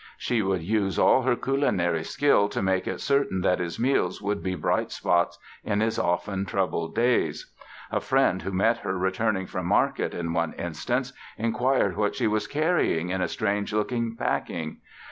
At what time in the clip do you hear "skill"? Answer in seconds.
2.03-2.49